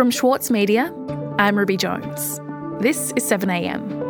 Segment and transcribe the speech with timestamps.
[0.00, 0.94] From Schwartz Media,
[1.38, 2.40] I'm Ruby Jones.
[2.80, 4.00] This is 7am.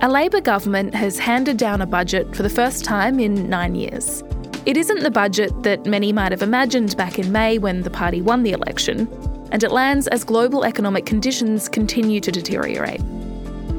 [0.00, 4.24] A Labor government has handed down a budget for the first time in nine years.
[4.64, 8.22] It isn't the budget that many might have imagined back in May when the party
[8.22, 9.06] won the election,
[9.52, 13.02] and it lands as global economic conditions continue to deteriorate.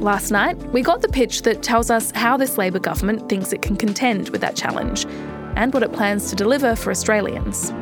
[0.02, 3.63] Last night, we got the pitch that tells us how this Labor government thinks it
[3.63, 5.07] can contend with that challenge
[5.55, 7.73] and what it plans to deliver for Australians.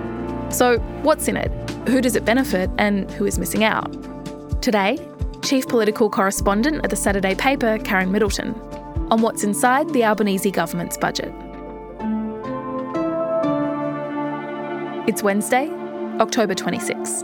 [0.49, 1.51] So, what's in it?
[1.87, 3.91] Who does it benefit and who is missing out?
[4.61, 4.97] Today,
[5.41, 8.53] Chief Political Correspondent at the Saturday paper, Karen Middleton,
[9.11, 11.33] on what's inside the Albanese government's budget.
[15.07, 15.69] It's Wednesday,
[16.19, 17.23] October 26.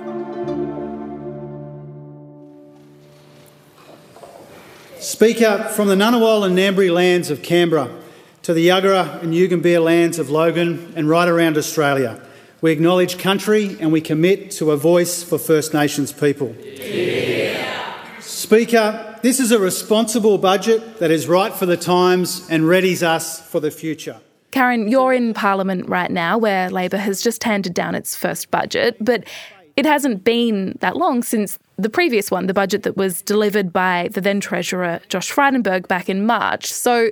[5.00, 7.90] Speaker, from the Ngunnawal and Ngambri lands of Canberra
[8.46, 12.22] to the Yagara and Yugambeh lands of Logan and right around Australia,
[12.62, 16.56] we acknowledge country and we commit to a voice for First Nations people.
[16.62, 18.20] Yeah.
[18.20, 23.42] Speaker, this is a responsible budget that is right for the times and readies us
[23.42, 24.22] for the future.
[24.52, 28.96] Karen, you're in Parliament right now where Labor has just handed down its first budget,
[29.02, 29.24] but
[29.76, 34.10] it hasn't been that long since the previous one, the budget that was delivered by
[34.14, 36.72] the then Treasurer Josh Frydenberg back in March.
[36.72, 37.10] So,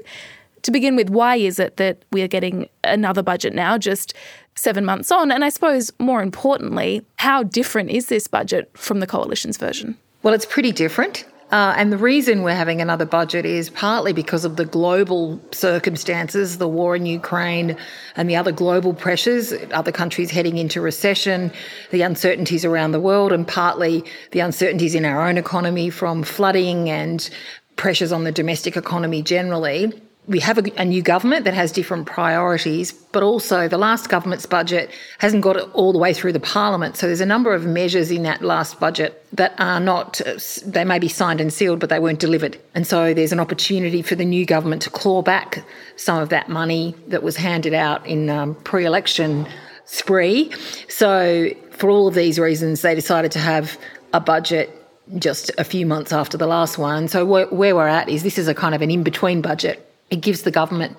[0.63, 4.13] to begin with, why is it that we are getting another budget now, just
[4.55, 5.31] seven months on?
[5.31, 9.97] And I suppose more importantly, how different is this budget from the Coalition's version?
[10.23, 11.25] Well, it's pretty different.
[11.51, 16.57] Uh, and the reason we're having another budget is partly because of the global circumstances,
[16.57, 17.77] the war in Ukraine
[18.15, 21.51] and the other global pressures, other countries heading into recession,
[21.91, 26.89] the uncertainties around the world, and partly the uncertainties in our own economy from flooding
[26.89, 27.29] and
[27.75, 29.93] pressures on the domestic economy generally
[30.27, 34.45] we have a, a, new government that has different priorities, but also the last government's
[34.45, 36.95] budget hasn't got it all the way through the parliament.
[36.95, 40.21] So there's a number of measures in that last budget that are not,
[40.65, 42.57] they may be signed and sealed, but they weren't delivered.
[42.73, 45.65] And so there's an opportunity for the new government to claw back
[45.97, 49.45] some of that money that was handed out in um, pre election
[49.85, 50.53] spree.
[50.87, 53.77] So for all of these reasons, they decided to have
[54.13, 54.79] a budget
[55.17, 57.09] just a few months after the last one.
[57.09, 59.89] So where, where we're at is this is a kind of an in between budget
[60.13, 60.95] it gives the government,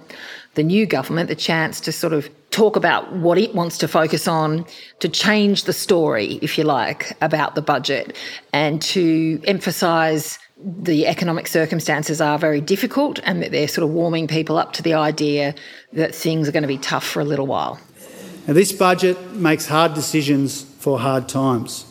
[0.54, 4.26] the new government, the chance to sort of talk about what it wants to focus
[4.26, 4.66] on,
[4.98, 8.16] to change the story, if you like, about the budget,
[8.52, 14.26] and to emphasise the economic circumstances are very difficult and that they're sort of warming
[14.26, 15.54] people up to the idea
[15.92, 17.78] that things are going to be tough for a little while.
[18.46, 21.86] Now, this budget makes hard decisions for hard times.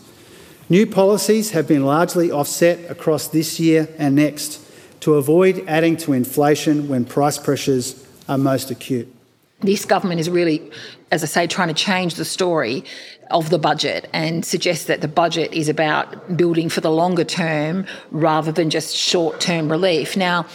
[0.69, 4.62] New policies have been largely offset across this year and next
[5.03, 9.14] to avoid adding to inflation when price pressures are most acute.
[9.59, 10.72] This government is really,
[11.12, 12.86] as I say, trying to change the story
[13.30, 17.86] of the budget and suggest that the budget is about building for the longer term
[18.12, 20.16] rather than just short term relief.
[20.16, 20.46] Now,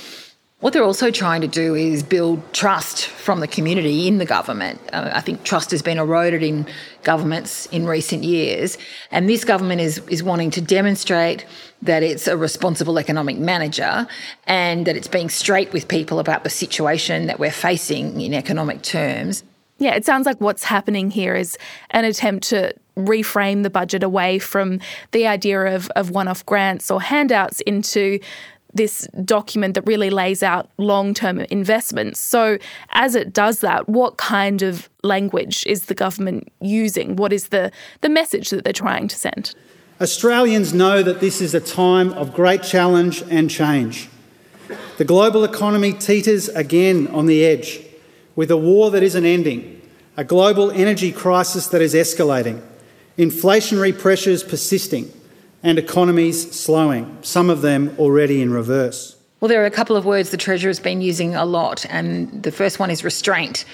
[0.60, 4.80] what they're also trying to do is build trust from the community in the government.
[4.92, 6.66] Uh, I think trust has been eroded in
[7.04, 8.76] governments in recent years,
[9.12, 11.46] and this government is, is wanting to demonstrate
[11.82, 14.08] that it's a responsible economic manager
[14.48, 18.82] and that it's being straight with people about the situation that we're facing in economic
[18.82, 19.44] terms.
[19.78, 21.56] Yeah, it sounds like what's happening here is
[21.90, 24.80] an attempt to reframe the budget away from
[25.12, 28.18] the idea of, of one off grants or handouts into
[28.78, 32.18] this document that really lays out long term investments.
[32.18, 32.56] So,
[32.92, 37.16] as it does that, what kind of language is the government using?
[37.16, 39.54] What is the, the message that they're trying to send?
[40.00, 44.08] Australians know that this is a time of great challenge and change.
[44.96, 47.80] The global economy teeters again on the edge,
[48.36, 49.82] with a war that isn't ending,
[50.16, 52.62] a global energy crisis that is escalating,
[53.18, 55.12] inflationary pressures persisting
[55.62, 59.16] and economies slowing, some of them already in reverse.
[59.40, 62.42] Well, there are a couple of words the Treasurer has been using a lot, and
[62.42, 63.64] the first one is restraint.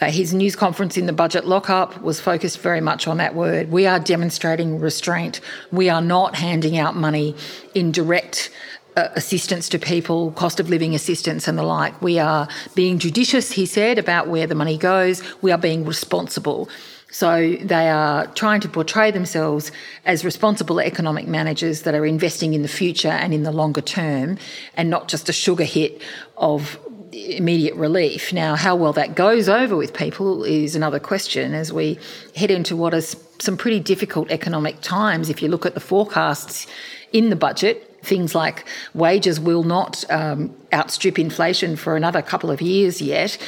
[0.00, 3.70] Uh, his news conference in the budget lockup was focused very much on that word.
[3.70, 5.40] We are demonstrating restraint.
[5.70, 7.36] We are not handing out money
[7.74, 8.50] in direct
[8.96, 12.00] uh, assistance to people, cost of living assistance and the like.
[12.02, 15.22] We are being judicious, he said, about where the money goes.
[15.42, 16.68] We are being responsible.
[17.14, 19.70] So they are trying to portray themselves
[20.04, 24.36] as responsible economic managers that are investing in the future and in the longer term
[24.76, 26.02] and not just a sugar hit
[26.36, 26.76] of
[27.12, 28.32] immediate relief.
[28.32, 32.00] Now, how well that goes over with people is another question as we
[32.34, 35.30] head into what is some pretty difficult economic times.
[35.30, 36.66] If you look at the forecasts
[37.12, 42.60] in the budget, things like wages will not um, outstrip inflation for another couple of
[42.60, 43.38] years yet.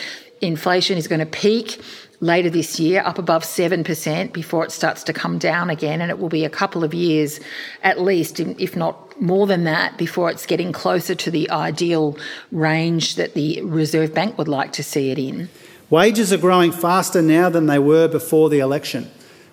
[0.40, 1.80] Inflation is going to peak
[2.20, 6.00] later this year, up above 7% before it starts to come down again.
[6.00, 7.40] And it will be a couple of years
[7.82, 12.16] at least, if not more than that, before it's getting closer to the ideal
[12.52, 15.48] range that the Reserve Bank would like to see it in.
[15.88, 19.08] Wages are growing faster now than they were before the election,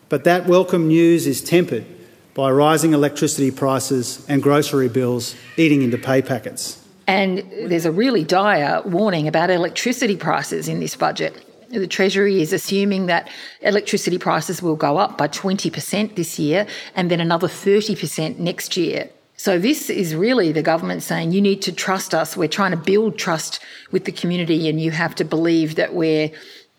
[0.10, 1.86] but that welcome news is tempered
[2.34, 6.84] by rising electricity prices and grocery bills eating into pay packets.
[7.06, 11.46] And there's a really dire warning about electricity prices in this budget.
[11.74, 13.30] The Treasury is assuming that
[13.62, 19.10] electricity prices will go up by 20% this year and then another 30% next year.
[19.38, 22.38] So, this is really the government saying you need to trust us.
[22.38, 23.60] We're trying to build trust
[23.92, 26.30] with the community, and you have to believe that we're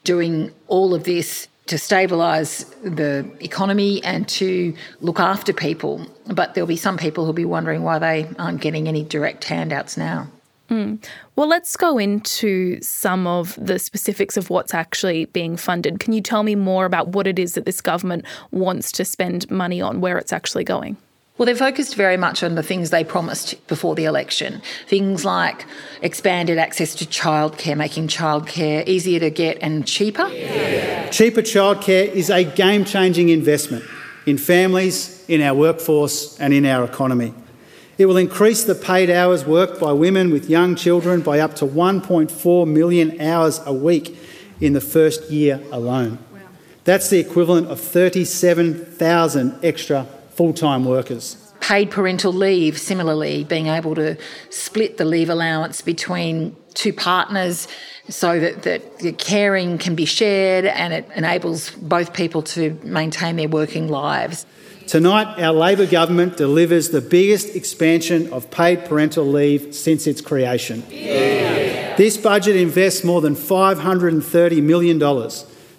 [0.04, 6.06] doing all of this to stabilise the economy and to look after people.
[6.26, 9.96] But there'll be some people who'll be wondering why they aren't getting any direct handouts
[9.96, 10.28] now.
[10.70, 11.04] Mm.
[11.36, 16.00] Well, let's go into some of the specifics of what's actually being funded.
[16.00, 19.50] Can you tell me more about what it is that this government wants to spend
[19.50, 20.96] money on, where it's actually going?
[21.36, 24.62] Well, they're focused very much on the things they promised before the election.
[24.86, 25.66] Things like
[26.00, 30.28] expanded access to childcare, making childcare easier to get and cheaper.
[30.28, 31.08] Yeah.
[31.10, 33.84] Cheaper childcare is a game changing investment
[34.26, 37.34] in families, in our workforce, and in our economy.
[37.96, 41.66] It will increase the paid hours worked by women with young children by up to
[41.66, 44.18] 1.4 million hours a week
[44.60, 46.18] in the first year alone.
[46.32, 46.40] Wow.
[46.82, 51.52] That's the equivalent of 37,000 extra full time workers.
[51.60, 54.18] Paid parental leave, similarly, being able to
[54.50, 57.68] split the leave allowance between two partners
[58.08, 63.36] so that, that the caring can be shared and it enables both people to maintain
[63.36, 64.44] their working lives.
[64.86, 70.82] Tonight, our Labor government delivers the biggest expansion of paid parental leave since its creation.
[70.90, 71.96] Yeah.
[71.96, 74.98] This budget invests more than $530 million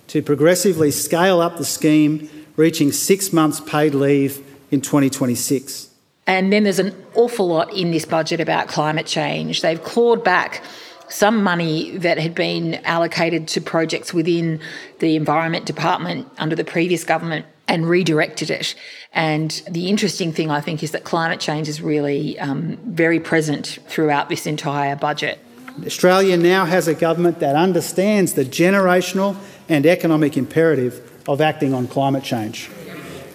[0.08, 5.90] to progressively scale up the scheme, reaching six months paid leave in 2026.
[6.28, 9.62] And then there's an awful lot in this budget about climate change.
[9.62, 10.64] They've clawed back
[11.08, 14.60] some money that had been allocated to projects within
[15.00, 18.76] the Environment Department under the previous government and redirected it.
[19.14, 23.80] And the interesting thing, I think, is that climate change is really um, very present
[23.88, 25.40] throughout this entire budget.
[25.86, 29.36] Australia now has a government that understands the generational
[29.68, 32.70] and economic imperative of acting on climate change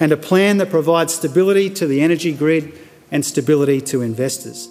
[0.01, 2.73] and a plan that provides stability to the energy grid
[3.11, 4.69] and stability to investors.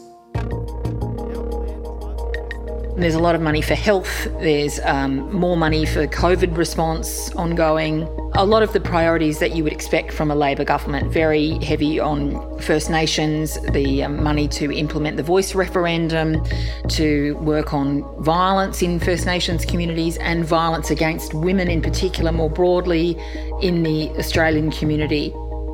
[2.97, 8.07] There's a lot of money for health, there's um, more money for COVID response ongoing.
[8.39, 11.99] A lot of the priorities that you would expect from a Labor government, very heavy
[11.99, 16.41] on First Nations, the um, money to implement the voice referendum,
[16.87, 22.49] to work on violence in First Nations communities and violence against women in particular, more
[22.49, 23.17] broadly
[23.61, 25.33] in the Australian community.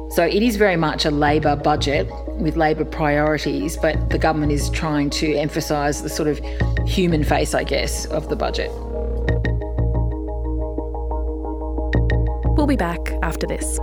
[0.09, 2.09] So it is very much a Labor budget
[2.39, 6.39] with Labor priorities, but the government is trying to emphasise the sort of
[6.87, 8.71] human face, I guess, of the budget.
[12.65, 13.79] We'll be back after this.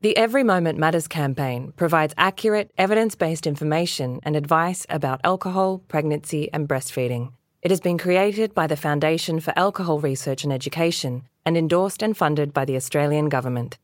[0.00, 6.52] The Every Moment Matters campaign provides accurate, evidence based information and advice about alcohol, pregnancy,
[6.52, 7.30] and breastfeeding.
[7.62, 12.16] It has been created by the Foundation for Alcohol Research and Education and endorsed and
[12.16, 13.78] funded by the Australian Government.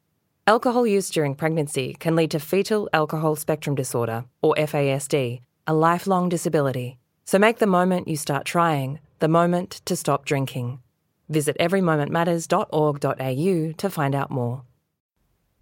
[0.48, 6.28] Alcohol use during pregnancy can lead to fetal alcohol spectrum disorder, or FASD, a lifelong
[6.28, 6.98] disability.
[7.24, 10.80] So make the moment you start trying the moment to stop drinking.
[11.28, 14.62] Visit everymomentmatters.org.au to find out more.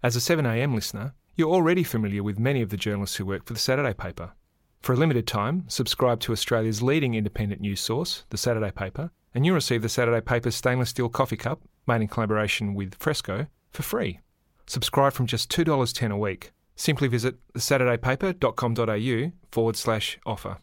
[0.01, 3.53] As a 7am listener, you're already familiar with many of the journalists who work for
[3.53, 4.33] the Saturday paper.
[4.81, 9.45] For a limited time, subscribe to Australia's leading independent news source, The Saturday Paper, and
[9.45, 13.83] you'll receive The Saturday Paper's stainless steel coffee cup, made in collaboration with Fresco, for
[13.83, 14.19] free.
[14.67, 16.51] Subscribe from just $2.10 a week.
[16.75, 20.57] Simply visit thesaturdaypaper.com.au forward slash offer.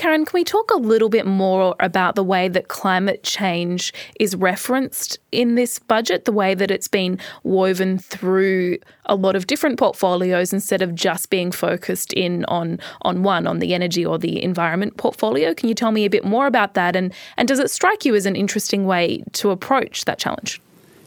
[0.00, 4.34] Karen, can we talk a little bit more about the way that climate change is
[4.34, 9.78] referenced in this budget, the way that it's been woven through a lot of different
[9.78, 14.42] portfolios instead of just being focused in on on one, on the energy or the
[14.42, 15.52] environment portfolio?
[15.52, 18.14] Can you tell me a bit more about that and, and does it strike you
[18.14, 20.62] as an interesting way to approach that challenge?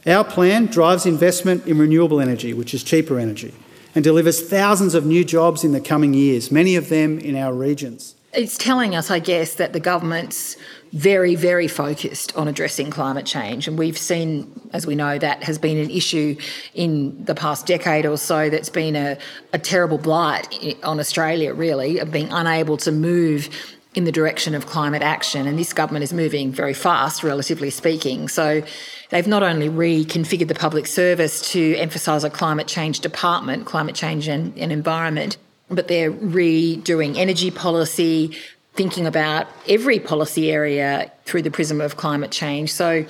[0.05, 3.55] Our plan drives investment in renewable energy, which is cheaper energy,
[3.95, 7.55] and delivers thousands of new jobs in the coming years, many of them in our
[7.55, 8.13] regions.
[8.33, 10.57] It's telling us, I guess, that the government's
[10.91, 13.67] very, very focused on addressing climate change.
[13.67, 16.35] And we've seen, as we know, that has been an issue
[16.73, 19.17] in the past decade or so that's been a,
[19.53, 23.49] a terrible blight on Australia, really, of being unable to move
[23.95, 25.47] in the direction of climate action.
[25.47, 28.27] And this government is moving very fast, relatively speaking.
[28.27, 28.63] So
[29.09, 34.27] they've not only reconfigured the public service to emphasise a climate change department, climate change
[34.27, 35.37] and, and environment,
[35.75, 38.35] but they're redoing energy policy,
[38.73, 42.71] thinking about every policy area through the prism of climate change.
[42.71, 43.05] So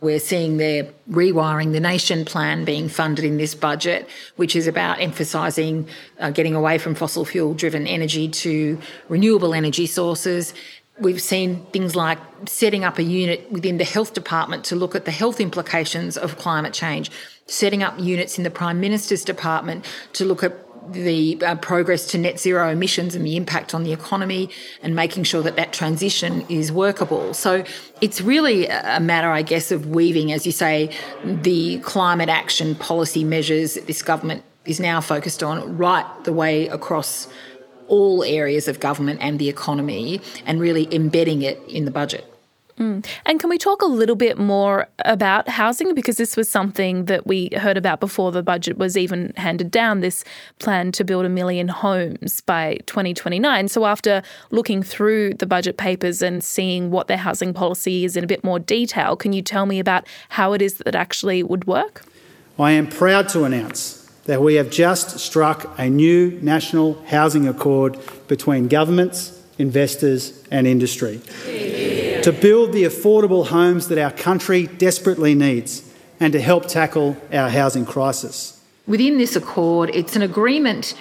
[0.00, 5.00] we're seeing their rewiring the nation plan being funded in this budget, which is about
[5.00, 5.88] emphasising
[6.20, 10.54] uh, getting away from fossil fuel driven energy to renewable energy sources.
[11.00, 15.04] We've seen things like setting up a unit within the health department to look at
[15.04, 17.10] the health implications of climate change,
[17.46, 20.52] setting up units in the Prime Minister's department to look at
[20.92, 24.50] the uh, progress to net zero emissions and the impact on the economy
[24.82, 27.34] and making sure that that transition is workable.
[27.34, 27.64] So
[28.00, 33.24] it's really a matter, I guess, of weaving, as you say, the climate action policy
[33.24, 37.28] measures that this government is now focused on right the way across
[37.88, 42.24] all areas of government and the economy and really embedding it in the budget.
[42.78, 43.04] Mm.
[43.26, 45.94] And can we talk a little bit more about housing?
[45.94, 50.00] Because this was something that we heard about before the budget was even handed down
[50.00, 50.24] this
[50.58, 53.68] plan to build a million homes by 2029.
[53.68, 58.24] So, after looking through the budget papers and seeing what their housing policy is in
[58.24, 61.42] a bit more detail, can you tell me about how it is that it actually
[61.42, 62.04] would work?
[62.58, 67.98] I am proud to announce that we have just struck a new national housing accord
[68.28, 71.20] between governments, investors, and industry
[72.28, 75.82] to build the affordable homes that our country desperately needs
[76.20, 78.62] and to help tackle our housing crisis.
[78.86, 80.92] Within this accord, it's an agreement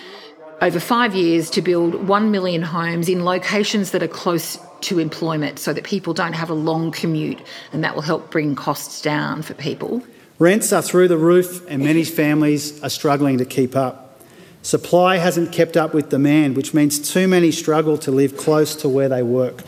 [0.61, 5.59] over five years to build 1 million homes in locations that are close to employment
[5.59, 7.41] so that people don't have a long commute
[7.73, 10.01] and that will help bring costs down for people.
[10.39, 14.21] Rents are through the roof and many families are struggling to keep up.
[14.61, 18.87] Supply hasn't kept up with demand, which means too many struggle to live close to
[18.87, 19.61] where they work.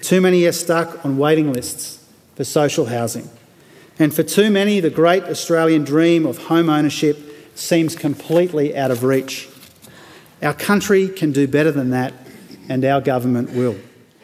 [0.00, 3.28] Too many are stuck on waiting lists for social housing.
[3.98, 7.18] And for too many, the great Australian dream of home ownership
[7.54, 9.48] seems completely out of reach.
[10.42, 12.12] Our country can do better than that,
[12.68, 13.76] and our government will.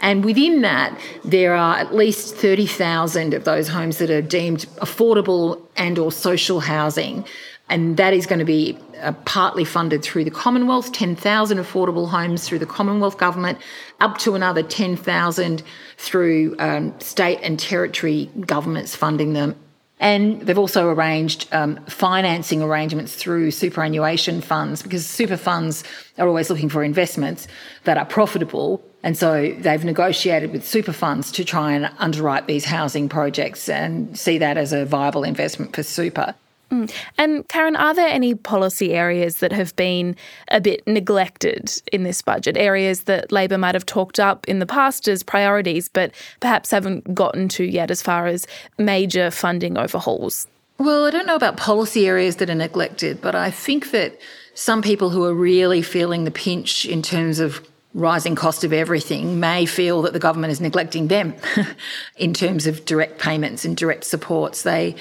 [0.02, 5.62] And within that, there are at least 30,000 of those homes that are deemed affordable
[5.76, 7.25] and or social housing.
[7.69, 12.47] And that is going to be uh, partly funded through the Commonwealth, 10,000 affordable homes
[12.47, 13.59] through the Commonwealth government,
[14.01, 15.63] up to another 10,000
[15.99, 19.57] through um, state and territory governments funding them.
[20.03, 25.85] And they've also arranged um, financing arrangements through superannuation funds because super funds
[26.19, 27.47] are always looking for investments
[27.85, 28.85] that are profitable.
[29.05, 34.19] And so they've negotiated with super funds to try and underwrite these housing projects and
[34.19, 36.35] see that as a viable investment for super.
[36.73, 36.91] Mm.
[37.19, 40.17] And Karen, are there any policy areas that have been
[40.49, 42.57] a bit neglected in this budget?
[42.57, 47.14] Areas that Labor might have talked up in the past as priorities, but perhaps haven't
[47.14, 48.47] gotten to yet as far as
[48.79, 50.47] major funding overhauls?
[50.79, 54.19] Well, I don't know about policy areas that are neglected, but I think that
[54.55, 59.38] some people who are really feeling the pinch in terms of rising cost of everything
[59.38, 61.35] may feel that the government is neglecting them
[62.17, 64.62] in terms of direct payments and direct supports.
[64.62, 64.97] They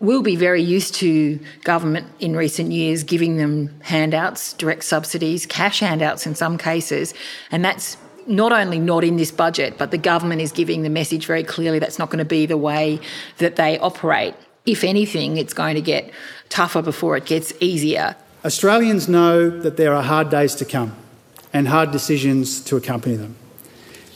[0.00, 5.80] will be very used to government in recent years giving them handouts, direct subsidies, cash
[5.80, 7.14] handouts in some cases,
[7.50, 7.96] and that's
[8.26, 11.78] not only not in this budget, but the government is giving the message very clearly
[11.78, 12.98] that's not going to be the way
[13.38, 14.34] that they operate.
[14.66, 16.10] If anything, it's going to get
[16.48, 18.16] tougher before it gets easier.
[18.44, 20.94] Australians know that there are hard days to come
[21.52, 23.36] and hard decisions to accompany them.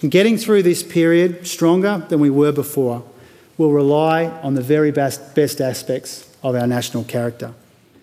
[0.01, 3.05] And getting through this period stronger than we were before
[3.59, 7.53] will rely on the very best, best aspects of our national character.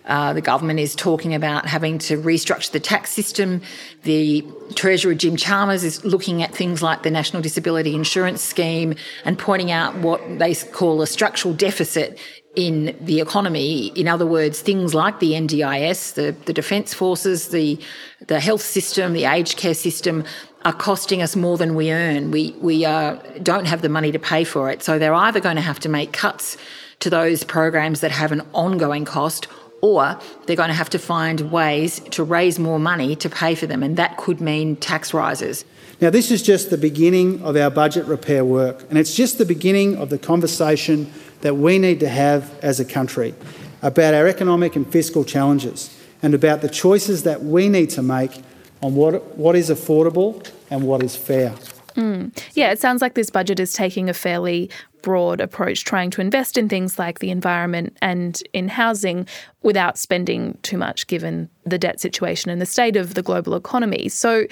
[0.04, 3.60] Uh, the government is talking about having to restructure the tax system.
[4.04, 4.46] The
[4.76, 8.94] Treasurer Jim Chalmers is looking at things like the National Disability Insurance Scheme
[9.24, 12.20] and pointing out what they call a structural deficit
[12.56, 13.88] in the economy.
[13.88, 17.78] In other words, things like the NDIS, the, the Defence Forces, the,
[18.26, 20.24] the health system, the aged care system
[20.64, 22.30] are costing us more than we earn.
[22.30, 24.82] We, we uh, don't have the money to pay for it.
[24.82, 26.56] So they're either going to have to make cuts
[27.00, 29.46] to those programs that have an ongoing cost
[29.82, 33.66] or they're going to have to find ways to raise more money to pay for
[33.66, 35.64] them, and that could mean tax rises.
[36.00, 39.44] Now, this is just the beginning of our budget repair work, and it's just the
[39.44, 43.34] beginning of the conversation that we need to have as a country
[43.82, 48.42] about our economic and fiscal challenges and about the choices that we need to make
[48.82, 51.54] on what, what is affordable and what is fair.
[51.94, 52.36] Mm.
[52.54, 54.70] Yeah, it sounds like this budget is taking a fairly
[55.02, 59.26] broad approach, trying to invest in things like the environment and in housing
[59.62, 64.08] without spending too much given the debt situation and the state of the global economy.
[64.08, 64.46] So,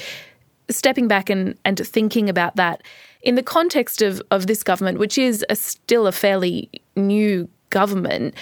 [0.70, 2.82] stepping back and, and thinking about that
[3.24, 8.34] in the context of, of this government, which is a, still a fairly new government,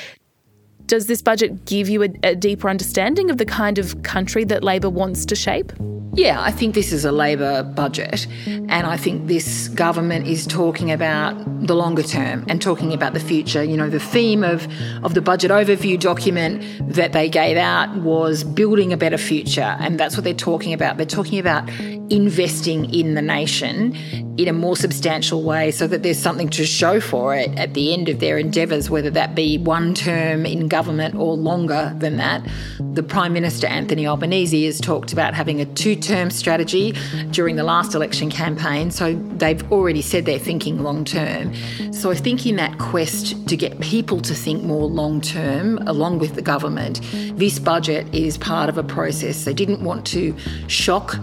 [0.93, 4.63] does this budget give you a, a deeper understanding of the kind of country that
[4.63, 5.73] Labor wants to shape?
[6.15, 10.93] Yeah, I think this is a Labor budget, and I think this government is talking
[10.93, 11.33] about
[11.67, 13.65] the longer term and talking about the future.
[13.65, 14.69] You know, the theme of,
[15.03, 19.99] of the budget overview document that they gave out was building a better future, and
[19.99, 20.99] that's what they're talking about.
[20.99, 21.67] They're talking about
[22.11, 23.95] investing in the nation
[24.37, 27.95] in a more substantial way so that there's something to show for it at the
[27.95, 32.47] end of their endeavours, whether that be one term in government or longer than that.
[32.95, 36.95] The Prime Minister, Anthony Albanese, has talked about having a two term strategy
[37.31, 41.53] during the last election campaign, so they've already said they're thinking long term.
[41.93, 46.19] So I think in that quest to get people to think more long term, along
[46.19, 47.01] with the government,
[47.37, 49.45] this budget is part of a process.
[49.45, 50.37] They didn't want to
[50.69, 51.17] shock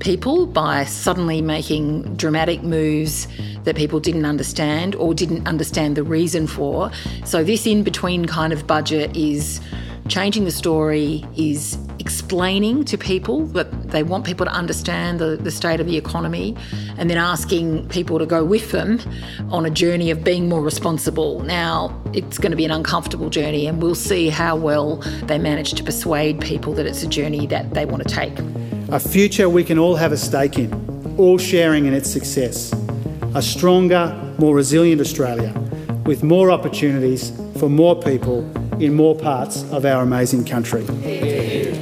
[0.00, 3.26] people by suddenly making dramatic moves
[3.64, 6.90] that people didn't understand or didn't understand the reason for.
[7.24, 9.60] So, this in between kind of budget is
[10.08, 15.50] changing the story, is explaining to people that they want people to understand the, the
[15.50, 16.56] state of the economy,
[16.96, 19.00] and then asking people to go with them
[19.50, 21.40] on a journey of being more responsible.
[21.40, 25.74] Now, it's going to be an uncomfortable journey, and we'll see how well they manage
[25.74, 28.38] to persuade people that it's a journey that they want to take
[28.90, 32.72] a future we can all have a stake in, all sharing in its success.
[33.34, 35.52] A stronger, more resilient Australia
[36.06, 38.48] with more opportunities for more people
[38.82, 40.86] in more parts of our amazing country.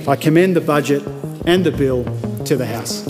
[0.09, 1.07] I commend the budget
[1.47, 2.05] and the bill
[2.45, 3.07] to the House.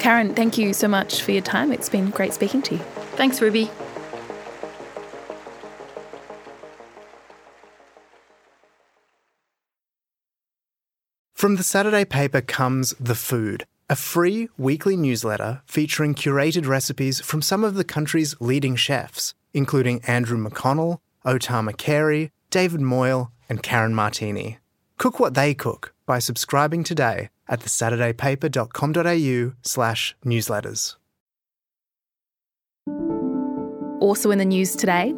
[0.00, 1.70] Karen, thank you so much for your time.
[1.70, 2.80] It's been great speaking to you.
[3.16, 3.70] Thanks, Ruby.
[11.42, 17.42] From the Saturday paper comes The Food, a free weekly newsletter featuring curated recipes from
[17.42, 23.92] some of the country's leading chefs, including Andrew McConnell, Otama Carey, David Moyle, and Karen
[23.92, 24.60] Martini.
[24.98, 30.94] Cook what they cook by subscribing today at thesaturdaypaper.com.au slash newsletters.
[34.00, 35.12] Also in the news today,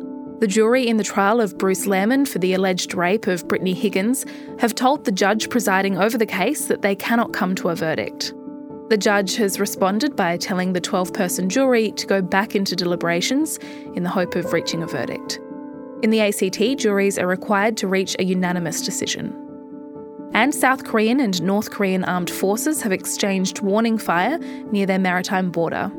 [0.45, 4.27] the jury in the trial of Bruce Lehrmann for the alleged rape of Brittany Higgins
[4.59, 8.35] have told the judge presiding over the case that they cannot come to a verdict.
[8.91, 13.57] The judge has responded by telling the 12 person jury to go back into deliberations
[13.95, 15.41] in the hope of reaching a verdict.
[16.03, 19.35] In the ACT, juries are required to reach a unanimous decision.
[20.35, 24.37] And South Korean and North Korean armed forces have exchanged warning fire
[24.71, 25.91] near their maritime border.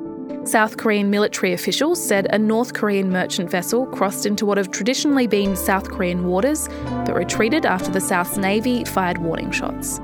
[0.45, 5.25] South Korean military officials said a North Korean merchant vessel crossed into what have traditionally
[5.25, 6.69] been South Korean waters,
[7.05, 9.99] but retreated after the South's Navy fired warning shots.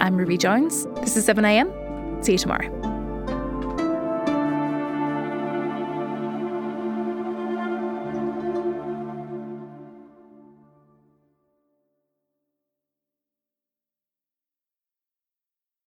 [0.00, 0.84] I'm Ruby Jones.
[0.96, 2.22] This is 7am.
[2.22, 2.89] See you tomorrow.